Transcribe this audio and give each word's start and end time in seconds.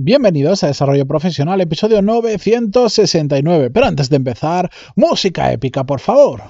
Bienvenidos 0.00 0.62
a 0.62 0.68
Desarrollo 0.68 1.06
Profesional, 1.06 1.60
episodio 1.60 2.02
969. 2.02 3.70
Pero 3.70 3.86
antes 3.86 4.08
de 4.08 4.14
empezar, 4.14 4.70
música 4.94 5.50
épica, 5.50 5.82
por 5.82 5.98
favor. 5.98 6.44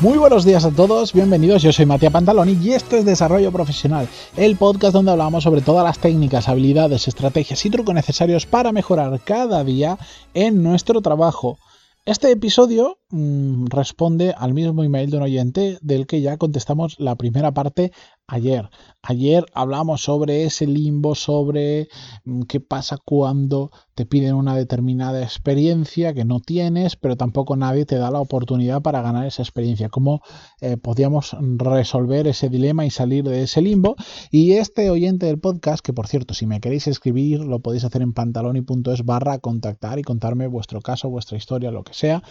Muy 0.00 0.16
buenos 0.16 0.46
días 0.46 0.64
a 0.64 0.70
todos, 0.70 1.12
bienvenidos, 1.12 1.60
yo 1.60 1.74
soy 1.74 1.84
Matías 1.84 2.10
Pantaloni 2.10 2.52
y 2.52 2.72
esto 2.72 2.96
es 2.96 3.04
Desarrollo 3.04 3.52
Profesional, 3.52 4.08
el 4.34 4.56
podcast 4.56 4.94
donde 4.94 5.10
hablamos 5.10 5.44
sobre 5.44 5.60
todas 5.60 5.84
las 5.84 5.98
técnicas, 5.98 6.48
habilidades, 6.48 7.06
estrategias 7.06 7.66
y 7.66 7.70
trucos 7.70 7.94
necesarios 7.94 8.46
para 8.46 8.72
mejorar 8.72 9.20
cada 9.22 9.62
día 9.62 9.98
en 10.32 10.62
nuestro 10.62 11.02
trabajo. 11.02 11.58
Este 12.06 12.30
episodio 12.30 12.99
mm, 13.10 13.66
responde 13.66 14.34
al 14.36 14.54
mismo 14.54 14.84
email 14.84 15.10
de 15.10 15.16
un 15.16 15.22
oyente 15.22 15.78
del 15.82 16.06
que 16.06 16.20
ya 16.20 16.36
contestamos 16.36 16.98
la 16.98 17.16
primera 17.16 17.52
parte 17.52 17.92
ayer. 18.26 18.70
Ayer 19.02 19.44
hablamos 19.54 20.02
sobre 20.02 20.44
ese 20.44 20.66
limbo, 20.66 21.14
sobre 21.14 21.88
mm, 22.24 22.42
qué 22.42 22.60
pasa 22.60 22.98
cuando 23.04 23.70
te 23.94 24.06
piden 24.06 24.34
una 24.34 24.56
determinada 24.56 25.22
experiencia 25.22 26.14
que 26.14 26.24
no 26.24 26.40
tienes, 26.40 26.96
pero 26.96 27.16
tampoco 27.16 27.56
nadie 27.56 27.84
te 27.84 27.96
da 27.96 28.10
la 28.10 28.20
oportunidad 28.20 28.82
para 28.82 29.02
ganar 29.02 29.26
esa 29.26 29.42
experiencia. 29.42 29.88
Cómo 29.88 30.22
eh, 30.60 30.76
podíamos 30.76 31.36
resolver 31.40 32.26
ese 32.26 32.48
dilema 32.48 32.86
y 32.86 32.90
salir 32.90 33.24
de 33.24 33.42
ese 33.42 33.60
limbo. 33.60 33.96
Y 34.30 34.52
este 34.52 34.90
oyente 34.90 35.26
del 35.26 35.38
podcast, 35.38 35.84
que 35.84 35.92
por 35.92 36.06
cierto, 36.06 36.34
si 36.34 36.46
me 36.46 36.60
queréis 36.60 36.86
escribir, 36.86 37.40
lo 37.40 37.60
podéis 37.60 37.84
hacer 37.84 38.00
en 38.02 38.12
pantaloni.es 38.12 39.04
barra 39.04 39.38
contactar 39.38 39.98
y 39.98 40.02
contarme 40.02 40.46
vuestro 40.46 40.80
caso, 40.80 41.10
vuestra 41.10 41.36
historia, 41.36 41.70
lo 41.70 41.82
que 41.84 41.92
sea. 41.92 42.22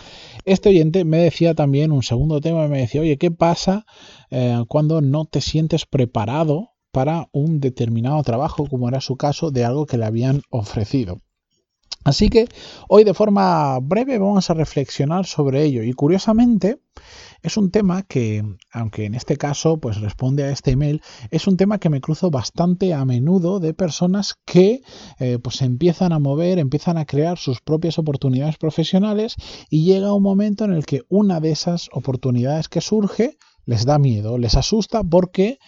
Este 0.46 0.69
oyente 0.70 1.06
me 1.06 1.18
decía 1.18 1.54
también 1.56 1.92
un 1.92 2.04
segundo 2.04 2.42
tema, 2.42 2.68
me 2.68 2.80
decía, 2.80 3.02
oye, 3.02 3.18
¿qué 3.18 3.32
pasa 3.32 3.86
eh, 4.32 4.64
cuando 4.68 5.02
no 5.02 5.26
te 5.26 5.42
sientes 5.42 5.86
preparado 5.86 6.72
para 6.92 7.30
un 7.32 7.60
determinado 7.60 8.22
trabajo, 8.24 8.66
como 8.68 8.90
era 8.90 9.02
su 9.02 9.16
caso, 9.16 9.52
de 9.52 9.66
algo 9.66 9.86
que 9.86 9.98
le 9.98 10.06
habían 10.06 10.42
ofrecido. 10.50 11.22
Así 12.06 12.30
que 12.30 12.48
hoy 12.88 13.04
de 13.04 13.14
forma 13.14 13.78
breve 13.80 14.18
vamos 14.18 14.50
a 14.50 14.54
reflexionar 14.54 15.26
sobre 15.26 15.64
ello. 15.64 15.84
Y 15.84 15.94
curiosamente 15.94 16.82
es 17.42 17.58
un 17.58 17.72
tema 17.72 18.04
que, 18.04 18.44
aunque 18.72 19.06
en 19.06 19.16
este 19.16 19.38
caso 19.38 19.80
pues 19.80 20.00
responde 20.00 20.44
a 20.44 20.52
este 20.52 20.72
email, 20.72 21.02
es 21.32 21.48
un 21.48 21.58
tema 21.58 21.78
que 21.78 21.90
me 21.90 22.02
cruzo 22.02 22.32
bastante 22.32 22.94
a 22.94 23.06
menudo 23.06 23.60
de 23.60 23.74
personas 23.74 24.36
que 24.46 24.82
eh, 25.20 25.40
pues 25.40 25.62
empiezan 25.62 26.14
a 26.14 26.20
mover, 26.20 26.60
empiezan 26.60 26.98
a 26.98 27.06
crear 27.06 27.38
sus 27.38 27.62
propias 27.62 27.98
oportunidades 28.00 28.58
profesionales 28.58 29.36
y 29.70 29.84
llega 29.84 30.14
un 30.14 30.24
momento 30.24 30.66
en 30.66 30.74
el 30.74 30.86
que 30.86 31.04
una 31.10 31.40
de 31.40 31.52
esas 31.52 31.90
oportunidades 31.92 32.70
que 32.70 32.82
surge 32.82 33.38
les 33.66 33.86
da 33.86 34.00
miedo, 34.00 34.38
les 34.38 34.56
asusta 34.56 35.04
porque 35.04 35.60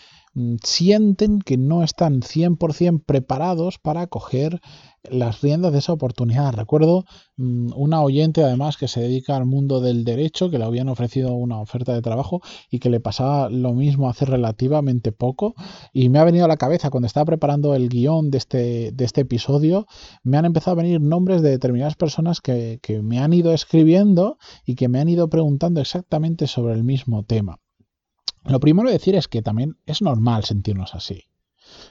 sienten 0.63 1.39
que 1.39 1.57
no 1.57 1.83
están 1.83 2.21
100% 2.21 3.03
preparados 3.05 3.79
para 3.79 4.07
coger 4.07 4.61
las 5.03 5.41
riendas 5.41 5.73
de 5.73 5.79
esa 5.79 5.93
oportunidad. 5.93 6.53
Recuerdo 6.53 7.05
mm, 7.37 7.71
una 7.75 8.01
oyente 8.01 8.43
además 8.43 8.77
que 8.77 8.87
se 8.87 9.01
dedica 9.01 9.35
al 9.35 9.45
mundo 9.45 9.81
del 9.81 10.03
derecho, 10.03 10.49
que 10.49 10.57
le 10.57 10.65
habían 10.65 10.89
ofrecido 10.89 11.33
una 11.33 11.59
oferta 11.59 11.93
de 11.93 12.01
trabajo 12.01 12.41
y 12.69 12.79
que 12.79 12.89
le 12.89 12.99
pasaba 12.99 13.49
lo 13.49 13.73
mismo 13.73 14.09
hace 14.09 14.25
relativamente 14.25 15.11
poco. 15.11 15.55
Y 15.91 16.09
me 16.09 16.19
ha 16.19 16.23
venido 16.23 16.45
a 16.45 16.49
la 16.49 16.57
cabeza 16.57 16.89
cuando 16.91 17.07
estaba 17.07 17.25
preparando 17.25 17.75
el 17.75 17.89
guion 17.89 18.31
de 18.31 18.37
este, 18.37 18.91
de 18.91 19.05
este 19.05 19.21
episodio, 19.21 19.87
me 20.23 20.37
han 20.37 20.45
empezado 20.45 20.79
a 20.79 20.83
venir 20.83 21.01
nombres 21.01 21.41
de 21.41 21.49
determinadas 21.49 21.95
personas 21.95 22.41
que, 22.41 22.79
que 22.81 23.01
me 23.01 23.19
han 23.19 23.33
ido 23.33 23.53
escribiendo 23.53 24.37
y 24.65 24.75
que 24.75 24.87
me 24.87 24.99
han 24.99 25.09
ido 25.09 25.29
preguntando 25.29 25.81
exactamente 25.81 26.47
sobre 26.47 26.73
el 26.73 26.83
mismo 26.83 27.23
tema. 27.23 27.59
Lo 28.43 28.59
primero 28.59 28.89
decir 28.89 29.15
es 29.15 29.27
que 29.27 29.41
también 29.41 29.77
es 29.85 30.01
normal 30.01 30.43
sentirnos 30.43 30.95
así. 30.95 31.25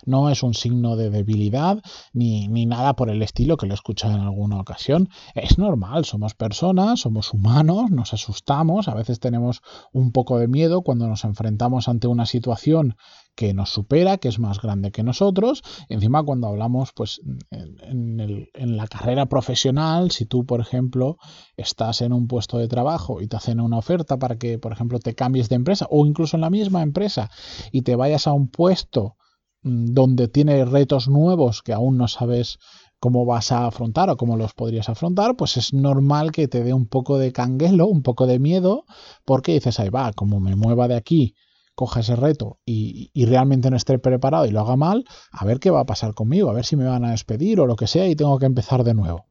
No 0.04 0.28
es 0.28 0.42
un 0.42 0.54
signo 0.54 0.96
de 0.96 1.10
debilidad 1.10 1.82
ni, 2.12 2.48
ni, 2.48 2.66
nada 2.66 2.94
por 2.96 3.08
el 3.08 3.22
estilo 3.22 3.56
que 3.56 3.66
lo 3.66 3.72
he 3.72 3.74
escuchado 3.74 4.14
en 4.14 4.20
alguna 4.20 4.60
ocasión. 4.60 5.08
Es 5.34 5.58
normal, 5.58 6.04
somos 6.04 6.34
personas, 6.34 7.00
somos 7.00 7.32
humanos, 7.32 7.90
nos 7.90 8.12
asustamos, 8.12 8.88
a 8.88 8.94
veces 8.94 9.20
tenemos 9.20 9.62
un 9.92 10.12
poco 10.12 10.38
de 10.38 10.48
miedo 10.48 10.82
cuando 10.82 11.06
nos 11.06 11.24
enfrentamos 11.24 11.88
ante 11.88 12.08
una 12.08 12.26
situación 12.26 12.96
que 13.40 13.54
nos 13.54 13.70
supera, 13.70 14.18
que 14.18 14.28
es 14.28 14.38
más 14.38 14.60
grande 14.60 14.92
que 14.92 15.02
nosotros. 15.02 15.62
Encima 15.88 16.22
cuando 16.22 16.48
hablamos 16.48 16.92
pues 16.92 17.22
en, 17.50 18.20
en, 18.54 18.76
la 18.76 18.86
carrera 18.86 19.24
profesional, 19.26 20.10
si 20.10 20.26
tú 20.26 20.44
por 20.44 20.60
ejemplo 20.60 21.16
estás 21.56 22.02
en 22.02 22.12
un 22.12 22.28
puesto 22.28 22.58
de 22.58 22.68
trabajo 22.68 23.22
y 23.22 23.28
te 23.28 23.36
hacen 23.36 23.60
una 23.60 23.78
oferta 23.78 24.18
para 24.18 24.36
que 24.36 24.58
por 24.58 24.72
ejemplo 24.72 24.98
te 24.98 25.14
cambies 25.14 25.48
de 25.48 25.56
empresa 25.56 25.86
o 25.90 26.04
incluso 26.04 26.36
en 26.36 26.42
la 26.42 26.50
misma 26.50 26.82
empresa 26.82 27.30
y 27.72 27.80
te 27.80 27.96
vayas 27.96 28.26
a 28.26 28.34
un 28.34 28.48
puesto 28.48 29.16
Mm, 29.62 29.92
donde 29.92 30.28
tiene 30.28 30.64
retos 30.64 31.08
nuevos 31.08 31.62
que 31.62 31.74
aún 31.74 31.98
no 31.98 32.08
sabes 32.08 32.58
cómo 32.98 33.26
vas 33.26 33.52
a 33.52 33.66
afrontar 33.66 34.08
o 34.10 34.16
cómo 34.16 34.36
los 34.36 34.54
podrías 34.54 34.88
afrontar, 34.88 35.36
pues 35.36 35.56
es 35.56 35.72
normal 35.74 36.32
que 36.32 36.48
te 36.48 36.64
dé 36.64 36.72
un 36.72 36.86
poco 36.86 37.18
de 37.18 37.32
canguelo, 37.32 37.86
un 37.86 38.02
poco 38.02 38.26
de 38.26 38.38
miedo, 38.38 38.84
porque 39.24 39.52
dices, 39.52 39.80
ahí 39.80 39.88
va, 39.90 40.12
como 40.12 40.40
me 40.40 40.56
mueva 40.56 40.88
de 40.88 40.96
aquí, 40.96 41.34
coja 41.80 42.00
ese 42.00 42.14
reto 42.14 42.60
y, 42.66 43.10
realmente 43.24 43.70
no 43.70 43.76
esté 43.78 43.98
preparado 43.98 44.44
y 44.44 44.50
lo 44.50 44.60
haga 44.60 44.76
mal, 44.76 45.06
a 45.32 45.46
ver 45.46 45.60
qué 45.60 45.70
va 45.70 45.80
a 45.80 45.86
pasar 45.86 46.12
conmigo, 46.12 46.50
a 46.50 46.52
ver 46.52 46.66
si 46.66 46.76
me 46.76 46.84
van 46.84 47.06
a 47.06 47.12
despedir 47.12 47.58
o 47.58 47.66
lo 47.66 47.74
que 47.74 47.86
sea 47.86 48.06
y 48.06 48.14
tengo 48.14 48.38
que 48.38 48.44
empezar 48.44 48.84
de 48.84 48.92
nuevo. 48.92 49.24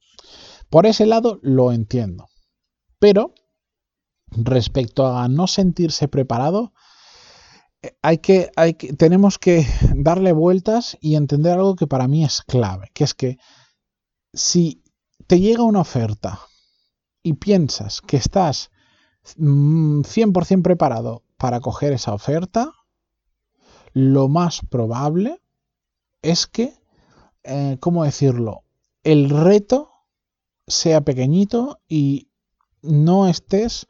Por 0.71 0.87
ese 0.87 1.05
lado 1.05 1.39
lo 1.43 1.71
entiendo. 1.71 2.25
Pero 2.97 3.35
respecto 4.31 5.15
a 5.15 5.27
no 5.27 5.45
sentirse 5.45 6.07
preparado, 6.07 6.73
hay 8.01 8.17
que, 8.17 8.49
hay 8.55 8.73
que, 8.73 8.93
tenemos 8.93 9.37
que 9.37 9.67
darle 9.95 10.31
vueltas 10.31 10.97
y 10.99 11.13
entender 11.13 11.53
algo 11.53 11.75
que 11.75 11.85
para 11.85 12.07
mí 12.07 12.25
es 12.25 12.41
clave, 12.41 12.89
que 12.95 13.03
es 13.03 13.13
que 13.13 13.37
si 14.33 14.81
te 15.27 15.39
llega 15.39 15.61
una 15.61 15.81
oferta 15.81 16.39
y 17.21 17.33
piensas 17.33 18.01
que 18.01 18.17
estás 18.17 18.71
100% 19.37 20.57
mm, 20.57 20.61
preparado 20.63 21.28
para 21.39 21.59
coger 21.59 21.93
esa 21.93 22.13
oferta, 22.13 22.71
lo 23.93 24.27
más 24.27 24.61
probable 24.69 25.41
es 26.21 26.45
que, 26.45 26.75
eh, 27.43 27.77
¿cómo 27.79 28.03
decirlo? 28.03 28.63
El 29.03 29.29
reto 29.31 29.89
sea 30.67 31.01
pequeñito 31.01 31.79
y 31.87 32.29
no 32.83 33.27
estés 33.27 33.87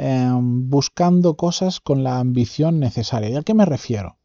Em, 0.00 0.70
buscando 0.70 1.36
cosas 1.36 1.80
con 1.80 2.04
la 2.04 2.20
ambición 2.20 2.78
necesaria. 2.78 3.30
¿Y 3.30 3.34
a 3.34 3.42
qué 3.42 3.52
me 3.52 3.64
refiero? 3.64 4.16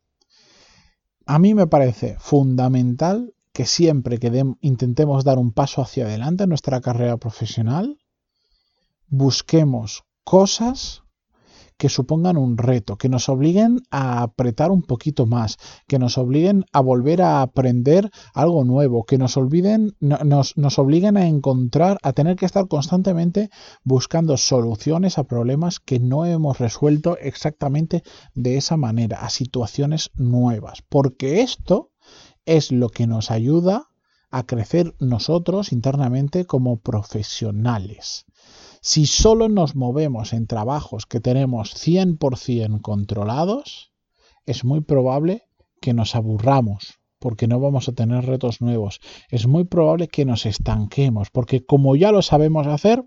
A 1.25 1.39
mí 1.39 1.55
me 1.55 1.65
parece 1.65 2.15
fundamental 2.19 3.33
que 3.53 3.65
siempre 3.65 4.19
que 4.19 4.45
intentemos 4.61 5.23
dar 5.23 5.39
un 5.39 5.51
paso 5.51 5.81
hacia 5.81 6.05
adelante 6.05 6.43
en 6.43 6.49
nuestra 6.49 6.79
carrera 6.79 7.17
profesional, 7.17 7.97
busquemos 9.07 10.03
cosas 10.23 11.01
que 11.83 11.89
supongan 11.89 12.37
un 12.37 12.57
reto, 12.57 12.95
que 12.95 13.09
nos 13.09 13.27
obliguen 13.27 13.81
a 13.91 14.21
apretar 14.21 14.71
un 14.71 14.83
poquito 14.83 15.25
más, 15.25 15.57
que 15.85 15.99
nos 15.99 16.17
obliguen 16.17 16.63
a 16.71 16.79
volver 16.79 17.21
a 17.21 17.41
aprender 17.41 18.09
algo 18.33 18.63
nuevo, 18.63 19.03
que 19.03 19.17
nos, 19.17 19.35
olviden, 19.35 19.93
nos, 19.99 20.55
nos 20.55 20.79
obliguen 20.79 21.17
a 21.17 21.27
encontrar, 21.27 21.97
a 22.01 22.13
tener 22.13 22.37
que 22.37 22.45
estar 22.45 22.69
constantemente 22.69 23.49
buscando 23.83 24.37
soluciones 24.37 25.17
a 25.17 25.25
problemas 25.25 25.81
que 25.81 25.99
no 25.99 26.25
hemos 26.25 26.57
resuelto 26.57 27.17
exactamente 27.17 28.01
de 28.33 28.55
esa 28.55 28.77
manera, 28.77 29.19
a 29.19 29.29
situaciones 29.29 30.09
nuevas, 30.15 30.83
porque 30.87 31.41
esto 31.41 31.91
es 32.45 32.71
lo 32.71 32.87
que 32.87 33.07
nos 33.07 33.29
ayuda 33.29 33.89
a 34.31 34.43
crecer 34.43 34.95
nosotros 34.99 35.73
internamente 35.73 36.45
como 36.45 36.77
profesionales. 36.77 38.25
Si 38.85 39.05
solo 39.05 39.47
nos 39.47 39.77
movemos 39.77 40.33
en 40.33 40.45
trabajos 40.45 41.05
que 41.05 41.21
tenemos 41.21 41.73
100% 41.73 42.81
controlados, 42.81 43.93
es 44.45 44.65
muy 44.65 44.81
probable 44.81 45.43
que 45.79 45.93
nos 45.93 46.15
aburramos 46.15 46.99
porque 47.17 47.47
no 47.47 47.61
vamos 47.61 47.87
a 47.87 47.93
tener 47.93 48.25
retos 48.25 48.59
nuevos. 48.59 48.99
Es 49.29 49.47
muy 49.47 49.63
probable 49.63 50.09
que 50.09 50.25
nos 50.25 50.45
estanquemos 50.45 51.29
porque 51.29 51.65
como 51.65 51.95
ya 51.95 52.11
lo 52.11 52.21
sabemos 52.21 52.67
hacer, 52.67 53.05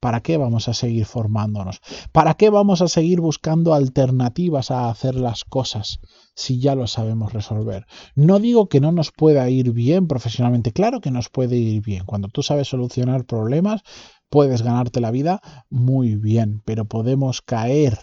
¿para 0.00 0.22
qué 0.22 0.38
vamos 0.38 0.68
a 0.68 0.74
seguir 0.74 1.04
formándonos? 1.06 1.80
¿Para 2.10 2.34
qué 2.34 2.50
vamos 2.50 2.82
a 2.82 2.88
seguir 2.88 3.20
buscando 3.20 3.74
alternativas 3.74 4.72
a 4.72 4.88
hacer 4.88 5.14
las 5.14 5.44
cosas 5.44 6.00
si 6.34 6.58
ya 6.58 6.74
lo 6.74 6.88
sabemos 6.88 7.32
resolver? 7.32 7.86
No 8.16 8.40
digo 8.40 8.68
que 8.68 8.80
no 8.80 8.90
nos 8.90 9.12
pueda 9.12 9.48
ir 9.50 9.70
bien 9.70 10.08
profesionalmente, 10.08 10.72
claro 10.72 11.00
que 11.00 11.12
nos 11.12 11.28
puede 11.28 11.56
ir 11.56 11.80
bien. 11.80 12.04
Cuando 12.06 12.26
tú 12.26 12.42
sabes 12.42 12.66
solucionar 12.66 13.24
problemas, 13.24 13.82
puedes 14.28 14.62
ganarte 14.62 15.00
la 15.00 15.10
vida 15.10 15.40
muy 15.70 16.16
bien, 16.16 16.62
pero 16.64 16.84
podemos 16.84 17.42
caer 17.42 17.98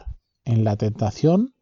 en 0.46 0.64
la 0.64 0.76
tentación 0.76 1.54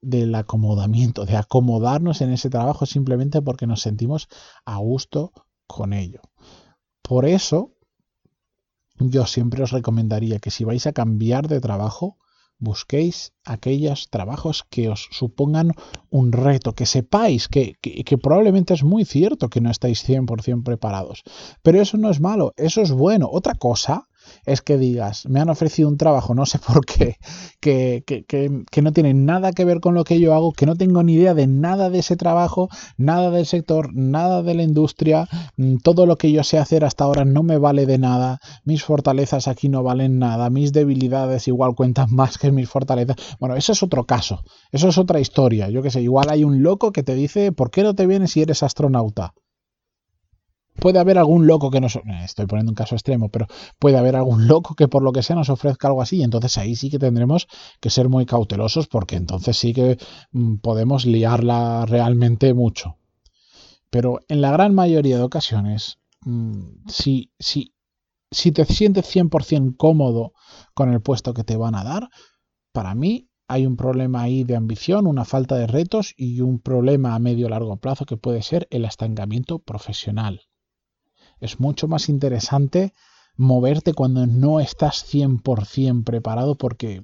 del 0.00 0.34
acomodamiento, 0.34 1.24
de 1.24 1.36
acomodarnos 1.36 2.20
en 2.20 2.30
ese 2.30 2.50
trabajo 2.50 2.86
simplemente 2.86 3.42
porque 3.42 3.66
nos 3.66 3.80
sentimos 3.80 4.28
a 4.64 4.76
gusto 4.78 5.32
con 5.66 5.92
ello. 5.92 6.20
Por 7.02 7.24
eso, 7.24 7.72
yo 8.98 9.26
siempre 9.26 9.62
os 9.62 9.72
recomendaría 9.72 10.38
que 10.38 10.50
si 10.50 10.64
vais 10.64 10.86
a 10.86 10.92
cambiar 10.92 11.48
de 11.48 11.60
trabajo, 11.60 12.18
busquéis 12.58 13.32
aquellos 13.44 14.08
trabajos 14.10 14.64
que 14.70 14.88
os 14.88 15.08
supongan 15.12 15.72
un 16.10 16.32
reto, 16.32 16.72
que 16.72 16.86
sepáis 16.86 17.48
que, 17.48 17.74
que, 17.80 18.18
probablemente 18.18 18.74
es 18.74 18.82
muy 18.82 19.04
cierto 19.04 19.48
que 19.48 19.60
no 19.60 19.70
estáis 19.70 20.06
100% 20.08 20.62
preparados. 20.64 21.22
Pero 21.62 21.80
eso 21.80 21.96
no 21.96 22.10
es 22.10 22.20
malo, 22.20 22.52
eso 22.56 22.80
es 22.80 22.92
bueno. 22.92 23.28
Otra 23.30 23.54
cosa 23.54 24.08
es 24.44 24.62
que 24.62 24.78
digas, 24.78 25.26
me 25.26 25.40
han 25.40 25.48
ofrecido 25.48 25.88
un 25.88 25.96
trabajo, 25.96 26.34
no 26.34 26.46
sé 26.46 26.58
por 26.58 26.84
qué, 26.84 27.16
que, 27.60 28.04
que, 28.06 28.24
que, 28.24 28.82
no 28.82 28.92
tiene 28.92 29.14
nada 29.14 29.52
que 29.52 29.64
ver 29.64 29.80
con 29.80 29.94
lo 29.94 30.04
que 30.04 30.20
yo 30.20 30.34
hago, 30.34 30.52
que 30.52 30.66
no 30.66 30.76
tengo 30.76 31.02
ni 31.02 31.14
idea 31.14 31.34
de 31.34 31.46
nada 31.46 31.90
de 31.90 31.98
ese 31.98 32.16
trabajo, 32.16 32.68
nada 32.96 33.30
del 33.30 33.46
sector, 33.46 33.94
nada 33.94 34.42
de 34.42 34.54
la 34.54 34.62
industria, 34.62 35.28
mm, 35.56 35.76
todo 35.78 36.06
lo 36.06 36.16
que 36.16 36.32
yo 36.32 36.44
sé 36.44 36.58
hacer 36.58 36.84
hasta 36.84 37.04
ahora 37.04 37.24
no 37.24 37.42
me 37.42 37.58
vale 37.58 37.86
de 37.86 37.98
nada, 37.98 38.40
mis 38.64 38.84
fortalezas 38.84 39.48
aquí 39.48 39.68
no 39.68 39.82
valen 39.82 40.18
nada, 40.18 40.50
mis 40.50 40.72
debilidades 40.72 41.48
igual 41.48 41.74
cuentan 41.74 42.14
más 42.14 42.38
que 42.38 42.52
mis 42.52 42.68
fortalezas. 42.68 43.16
Bueno, 43.40 43.56
eso 43.56 43.72
es 43.72 43.82
otro 43.82 44.04
caso, 44.04 44.42
eso 44.72 44.88
es 44.88 44.98
otra 44.98 45.20
historia, 45.20 45.68
yo 45.70 45.82
qué 45.82 45.90
sé, 45.90 46.02
igual 46.02 46.28
hay 46.30 46.44
un 46.44 46.62
loco 46.62 46.92
que 46.92 47.02
te 47.02 47.14
dice, 47.14 47.52
¿por 47.52 47.70
qué 47.70 47.82
no 47.82 47.94
te 47.94 48.06
vienes 48.06 48.32
si 48.32 48.42
eres 48.42 48.62
astronauta? 48.62 49.34
Puede 50.76 50.98
haber 50.98 51.18
algún 51.18 51.46
loco 51.46 51.70
que 51.70 51.80
nos... 51.80 51.96
Eh, 51.96 52.02
estoy 52.24 52.46
poniendo 52.46 52.70
un 52.70 52.76
caso 52.76 52.94
extremo, 52.94 53.28
pero 53.28 53.46
puede 53.78 53.96
haber 53.96 54.16
algún 54.16 54.46
loco 54.46 54.74
que 54.74 54.88
por 54.88 55.02
lo 55.02 55.12
que 55.12 55.22
sea 55.22 55.36
nos 55.36 55.50
ofrezca 55.50 55.88
algo 55.88 56.02
así. 56.02 56.18
Y 56.18 56.22
entonces 56.22 56.56
ahí 56.58 56.76
sí 56.76 56.90
que 56.90 56.98
tendremos 56.98 57.48
que 57.80 57.90
ser 57.90 58.08
muy 58.08 58.26
cautelosos 58.26 58.86
porque 58.86 59.16
entonces 59.16 59.56
sí 59.56 59.72
que 59.72 59.98
mm, 60.32 60.56
podemos 60.56 61.06
liarla 61.06 61.86
realmente 61.86 62.54
mucho. 62.54 62.96
Pero 63.90 64.20
en 64.28 64.40
la 64.40 64.50
gran 64.50 64.74
mayoría 64.74 65.16
de 65.16 65.22
ocasiones, 65.22 65.98
mm, 66.22 66.88
si, 66.88 67.32
si, 67.38 67.74
si 68.30 68.52
te 68.52 68.64
sientes 68.64 69.06
100% 69.14 69.76
cómodo 69.76 70.32
con 70.74 70.92
el 70.92 71.00
puesto 71.00 71.34
que 71.34 71.44
te 71.44 71.56
van 71.56 71.74
a 71.74 71.84
dar, 71.84 72.08
para 72.72 72.94
mí 72.94 73.28
hay 73.48 73.64
un 73.64 73.76
problema 73.76 74.22
ahí 74.22 74.42
de 74.44 74.56
ambición, 74.56 75.06
una 75.06 75.24
falta 75.24 75.56
de 75.56 75.68
retos 75.68 76.14
y 76.16 76.40
un 76.40 76.58
problema 76.58 77.14
a 77.14 77.20
medio 77.20 77.48
largo 77.48 77.76
plazo 77.76 78.04
que 78.04 78.16
puede 78.16 78.42
ser 78.42 78.66
el 78.70 78.84
estancamiento 78.84 79.60
profesional 79.60 80.42
es 81.40 81.60
mucho 81.60 81.88
más 81.88 82.08
interesante 82.08 82.92
moverte 83.36 83.92
cuando 83.92 84.26
no 84.26 84.60
estás 84.60 85.04
100% 85.12 86.04
preparado 86.04 86.56
porque 86.56 87.02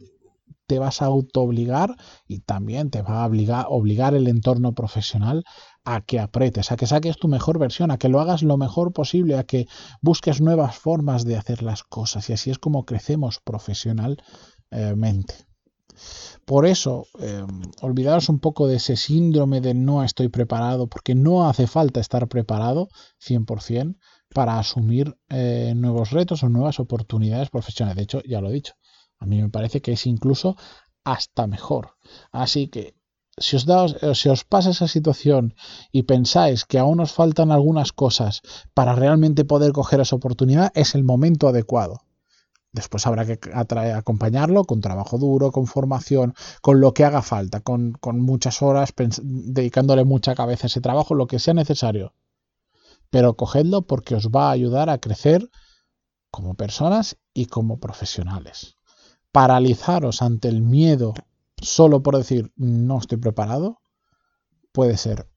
te 0.66 0.78
vas 0.78 1.02
a 1.02 1.06
auto-obligar 1.06 1.96
y 2.26 2.40
también 2.40 2.90
te 2.90 3.02
va 3.02 3.22
a 3.22 3.26
obligar, 3.26 3.66
obligar 3.68 4.14
el 4.14 4.26
entorno 4.28 4.72
profesional 4.72 5.44
a 5.84 6.00
que 6.00 6.20
apretes, 6.20 6.72
a 6.72 6.76
que 6.76 6.86
saques 6.86 7.18
tu 7.18 7.28
mejor 7.28 7.58
versión, 7.58 7.90
a 7.90 7.98
que 7.98 8.08
lo 8.08 8.20
hagas 8.20 8.42
lo 8.42 8.56
mejor 8.56 8.92
posible, 8.92 9.36
a 9.36 9.44
que 9.44 9.66
busques 10.00 10.40
nuevas 10.40 10.78
formas 10.78 11.24
de 11.24 11.36
hacer 11.36 11.62
las 11.62 11.82
cosas 11.82 12.30
y 12.30 12.32
así 12.32 12.50
es 12.50 12.58
como 12.58 12.86
crecemos 12.86 13.40
profesionalmente. 13.44 15.34
Por 16.46 16.66
eso, 16.66 17.06
eh, 17.20 17.44
olvidaros 17.82 18.28
un 18.28 18.38
poco 18.38 18.66
de 18.66 18.76
ese 18.76 18.96
síndrome 18.96 19.60
de 19.60 19.74
no 19.74 20.02
estoy 20.02 20.28
preparado, 20.28 20.86
porque 20.86 21.14
no 21.14 21.48
hace 21.48 21.66
falta 21.66 22.00
estar 22.00 22.28
preparado 22.28 22.88
100% 23.18 23.96
para 24.32 24.58
asumir 24.58 25.16
eh, 25.28 25.72
nuevos 25.76 26.10
retos 26.10 26.42
o 26.42 26.48
nuevas 26.48 26.80
oportunidades 26.80 27.50
profesionales. 27.50 27.96
De 27.96 28.02
hecho, 28.02 28.22
ya 28.22 28.40
lo 28.40 28.50
he 28.50 28.52
dicho, 28.52 28.74
a 29.18 29.26
mí 29.26 29.40
me 29.40 29.48
parece 29.48 29.80
que 29.80 29.92
es 29.92 30.06
incluso 30.06 30.56
hasta 31.04 31.46
mejor. 31.46 31.96
Así 32.30 32.68
que 32.68 32.94
si 33.36 33.56
os, 33.56 33.64
da, 33.66 33.86
eh, 33.86 34.14
si 34.14 34.28
os 34.28 34.44
pasa 34.44 34.70
esa 34.70 34.88
situación 34.88 35.54
y 35.90 36.02
pensáis 36.02 36.64
que 36.64 36.78
aún 36.78 37.00
os 37.00 37.12
faltan 37.12 37.50
algunas 37.50 37.92
cosas 37.92 38.42
para 38.74 38.94
realmente 38.94 39.44
poder 39.44 39.72
coger 39.72 40.00
esa 40.00 40.16
oportunidad, 40.16 40.70
es 40.74 40.94
el 40.94 41.04
momento 41.04 41.48
adecuado. 41.48 42.00
Después 42.72 43.06
habrá 43.06 43.26
que 43.26 43.38
acompañarlo 43.94 44.64
con 44.64 44.80
trabajo 44.80 45.18
duro, 45.18 45.52
con 45.52 45.66
formación, 45.66 46.34
con 46.62 46.80
lo 46.80 46.94
que 46.94 47.04
haga 47.04 47.20
falta, 47.20 47.60
con, 47.60 47.92
con 47.92 48.20
muchas 48.20 48.62
horas, 48.62 48.94
dedicándole 49.22 50.04
mucha 50.04 50.34
cabeza 50.34 50.66
a 50.66 50.68
ese 50.68 50.80
trabajo, 50.80 51.14
lo 51.14 51.26
que 51.26 51.38
sea 51.38 51.52
necesario 51.52 52.14
pero 53.12 53.36
cogedlo 53.36 53.82
porque 53.82 54.14
os 54.14 54.30
va 54.30 54.48
a 54.48 54.52
ayudar 54.52 54.88
a 54.88 54.96
crecer 54.96 55.46
como 56.30 56.54
personas 56.54 57.18
y 57.34 57.44
como 57.44 57.78
profesionales. 57.78 58.78
Paralizaros 59.32 60.22
ante 60.22 60.48
el 60.48 60.62
miedo 60.62 61.12
solo 61.60 62.02
por 62.02 62.16
decir 62.16 62.52
no 62.56 62.98
estoy 62.98 63.18
preparado 63.18 63.82
puede 64.72 64.96
ser 64.96 65.28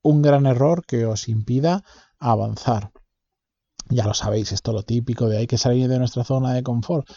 un 0.00 0.22
gran 0.22 0.46
error 0.46 0.86
que 0.86 1.06
os 1.06 1.28
impida 1.28 1.82
avanzar. 2.20 2.92
Ya 3.88 4.06
lo 4.06 4.14
sabéis, 4.14 4.52
esto 4.52 4.70
es 4.70 4.76
lo 4.76 4.82
típico 4.84 5.28
de 5.28 5.38
hay 5.38 5.48
que 5.48 5.58
salir 5.58 5.88
de 5.88 5.98
nuestra 5.98 6.22
zona 6.22 6.52
de 6.52 6.62
confort, 6.62 7.10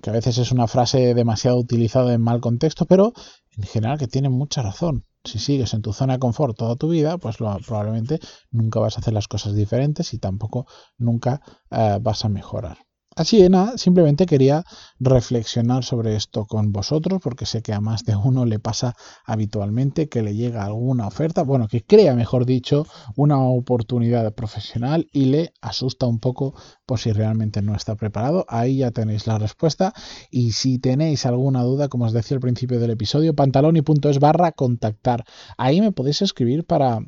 que 0.00 0.10
a 0.10 0.12
veces 0.12 0.38
es 0.38 0.52
una 0.52 0.66
frase 0.66 1.14
demasiado 1.14 1.58
utilizada 1.58 2.14
en 2.14 2.22
mal 2.22 2.40
contexto, 2.40 2.86
pero 2.86 3.12
en 3.56 3.64
general 3.64 3.98
que 3.98 4.08
tiene 4.08 4.28
mucha 4.28 4.62
razón 4.62 5.04
si 5.24 5.38
sigues 5.38 5.74
en 5.74 5.82
tu 5.82 5.92
zona 5.92 6.14
de 6.14 6.18
confort 6.18 6.56
toda 6.56 6.76
tu 6.76 6.88
vida, 6.88 7.18
pues 7.18 7.36
probablemente 7.36 8.18
nunca 8.50 8.80
vas 8.80 8.96
a 8.96 9.00
hacer 9.00 9.14
las 9.14 9.28
cosas 9.28 9.54
diferentes 9.54 10.14
y 10.14 10.18
tampoco 10.18 10.66
nunca 10.98 11.40
eh, 11.70 11.98
vas 12.00 12.24
a 12.24 12.28
mejorar. 12.28 12.78
Así 13.14 13.38
que 13.38 13.50
nada, 13.50 13.76
simplemente 13.76 14.24
quería 14.24 14.64
reflexionar 14.98 15.84
sobre 15.84 16.16
esto 16.16 16.46
con 16.46 16.72
vosotros 16.72 17.20
porque 17.22 17.44
sé 17.44 17.62
que 17.62 17.74
a 17.74 17.80
más 17.80 18.04
de 18.04 18.16
uno 18.16 18.46
le 18.46 18.58
pasa 18.58 18.94
habitualmente 19.26 20.08
que 20.08 20.22
le 20.22 20.34
llega 20.34 20.64
alguna 20.64 21.06
oferta, 21.06 21.42
bueno, 21.42 21.68
que 21.68 21.82
crea, 21.84 22.14
mejor 22.14 22.46
dicho, 22.46 22.86
una 23.16 23.38
oportunidad 23.38 24.32
profesional 24.34 25.08
y 25.12 25.26
le 25.26 25.52
asusta 25.60 26.06
un 26.06 26.20
poco 26.20 26.54
por 26.86 26.98
si 27.00 27.12
realmente 27.12 27.60
no 27.60 27.74
está 27.74 27.96
preparado. 27.96 28.46
Ahí 28.48 28.78
ya 28.78 28.90
tenéis 28.90 29.26
la 29.26 29.38
respuesta 29.38 29.92
y 30.30 30.52
si 30.52 30.78
tenéis 30.78 31.26
alguna 31.26 31.62
duda, 31.62 31.88
como 31.88 32.06
os 32.06 32.12
decía 32.12 32.36
al 32.36 32.40
principio 32.40 32.80
del 32.80 32.90
episodio, 32.90 33.34
pantaloni.es 33.34 34.18
barra 34.20 34.52
contactar. 34.52 35.24
Ahí 35.58 35.80
me 35.80 35.92
podéis 35.92 36.22
escribir 36.22 36.64
para 36.64 37.00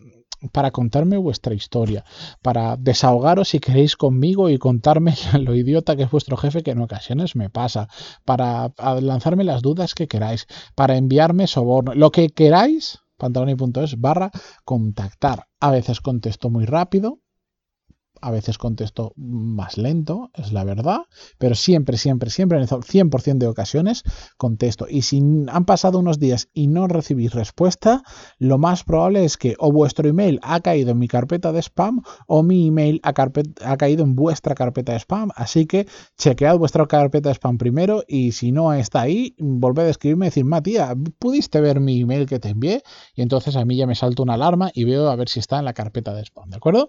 para 0.52 0.70
contarme 0.70 1.16
vuestra 1.16 1.54
historia, 1.54 2.04
para 2.42 2.76
desahogaros 2.76 3.48
si 3.48 3.60
queréis 3.60 3.96
conmigo 3.96 4.48
y 4.48 4.58
contarme 4.58 5.14
lo 5.40 5.54
idiota 5.54 5.96
que 5.96 6.04
es 6.04 6.10
vuestro 6.10 6.36
jefe 6.36 6.62
que 6.62 6.72
en 6.72 6.80
ocasiones 6.80 7.36
me 7.36 7.50
pasa, 7.50 7.88
para 8.24 8.72
lanzarme 9.00 9.44
las 9.44 9.62
dudas 9.62 9.94
que 9.94 10.08
queráis, 10.08 10.46
para 10.74 10.96
enviarme 10.96 11.46
soborno, 11.46 11.94
lo 11.94 12.10
que 12.10 12.28
queráis, 12.28 13.00
pantaloni.es 13.16 14.00
barra 14.00 14.30
contactar. 14.64 15.46
A 15.60 15.70
veces 15.70 16.00
contesto 16.00 16.50
muy 16.50 16.66
rápido, 16.66 17.20
a 18.24 18.30
veces 18.30 18.56
contesto 18.56 19.12
más 19.16 19.76
lento, 19.76 20.30
es 20.32 20.50
la 20.50 20.64
verdad, 20.64 21.00
pero 21.36 21.54
siempre, 21.54 21.98
siempre, 21.98 22.30
siempre, 22.30 22.56
en 22.56 22.62
el 22.62 22.68
100% 22.70 23.36
de 23.36 23.46
ocasiones 23.46 24.02
contesto. 24.38 24.86
Y 24.88 25.02
si 25.02 25.18
han 25.18 25.66
pasado 25.66 25.98
unos 25.98 26.18
días 26.18 26.48
y 26.54 26.68
no 26.68 26.88
recibís 26.88 27.34
respuesta, 27.34 28.02
lo 28.38 28.56
más 28.56 28.82
probable 28.82 29.26
es 29.26 29.36
que 29.36 29.56
o 29.58 29.70
vuestro 29.70 30.08
email 30.08 30.40
ha 30.42 30.60
caído 30.60 30.92
en 30.92 30.98
mi 30.98 31.06
carpeta 31.06 31.52
de 31.52 31.60
spam 31.60 32.00
o 32.26 32.42
mi 32.42 32.68
email 32.68 32.98
ha, 33.02 33.12
caído 33.76 34.04
en 34.04 34.14
vuestra 34.14 34.54
carpeta 34.54 34.92
de 34.92 35.00
spam. 35.00 35.28
Así 35.36 35.66
que 35.66 35.86
chequead 36.16 36.56
vuestra 36.56 36.86
carpeta 36.86 37.28
de 37.28 37.34
spam 37.34 37.58
primero 37.58 38.04
y 38.08 38.32
si 38.32 38.52
no 38.52 38.72
está 38.72 39.02
ahí, 39.02 39.36
volved 39.38 39.84
a 39.84 39.90
escribirme 39.90 40.26
y 40.26 40.28
decir, 40.28 40.46
Matías, 40.46 40.94
¿pudiste 41.18 41.60
ver 41.60 41.78
mi 41.78 42.00
email 42.00 42.24
que 42.24 42.38
te 42.38 42.48
envié? 42.48 42.82
Y 43.14 43.20
entonces 43.20 43.54
a 43.56 43.66
mí 43.66 43.76
ya 43.76 43.86
me 43.86 43.94
salta 43.94 44.22
una 44.22 44.32
alarma 44.32 44.70
y 44.72 44.84
veo 44.84 45.10
a 45.10 45.16
ver 45.16 45.28
si 45.28 45.40
está 45.40 45.58
en 45.58 45.66
la 45.66 45.74
carpeta 45.74 46.14
de 46.14 46.22
spam, 46.22 46.48
¿de 46.48 46.56
acuerdo? 46.56 46.88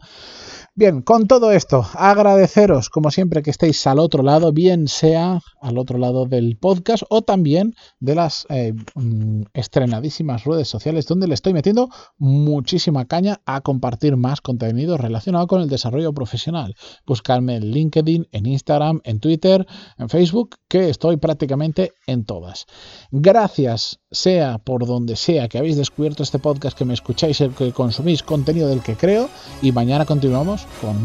Bien, 0.75 1.01
con 1.01 1.24
todo 1.27 1.51
esto, 1.51 1.85
agradeceros 1.93 2.89
como 2.89 3.11
siempre 3.11 3.41
que 3.41 3.49
estéis 3.49 3.85
al 3.87 3.99
otro 3.99 4.23
lado, 4.23 4.51
bien 4.51 4.87
sea 4.87 5.41
al 5.61 5.77
otro 5.77 5.97
lado 5.97 6.25
del 6.25 6.57
podcast 6.57 7.03
o 7.09 7.21
también 7.21 7.75
de 7.99 8.15
las 8.15 8.45
eh, 8.49 8.73
mm, 8.95 9.43
estrenadísimas 9.53 10.43
redes 10.43 10.67
sociales 10.67 11.05
donde 11.05 11.27
le 11.27 11.33
estoy 11.33 11.53
metiendo 11.53 11.89
muchísima 12.17 13.05
caña 13.05 13.41
a 13.45 13.61
compartir 13.61 14.17
más 14.17 14.41
contenido 14.41 14.97
relacionado 14.97 15.47
con 15.47 15.61
el 15.61 15.69
desarrollo 15.69 16.13
profesional. 16.13 16.75
Buscarme 17.05 17.55
en 17.55 17.71
LinkedIn, 17.71 18.27
en 18.31 18.45
Instagram, 18.45 19.01
en 19.03 19.19
Twitter, 19.19 19.65
en 19.97 20.09
Facebook, 20.09 20.55
que 20.67 20.89
estoy 20.89 21.17
prácticamente 21.17 21.93
en 22.07 22.25
todas. 22.25 22.65
Gracias 23.11 23.99
sea 24.11 24.57
por 24.59 24.85
donde 24.85 25.15
sea 25.15 25.47
que 25.47 25.57
habéis 25.57 25.77
descubierto 25.77 26.23
este 26.23 26.39
podcast, 26.39 26.77
que 26.77 26.85
me 26.85 26.93
escucháis, 26.93 27.41
el 27.41 27.53
que 27.53 27.71
consumís 27.71 28.23
contenido 28.23 28.67
del 28.67 28.81
que 28.81 28.95
creo 28.95 29.29
y 29.61 29.71
mañana 29.71 30.05
continuamos 30.05 30.65
con 30.81 31.01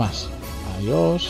Adiós. 0.79 1.29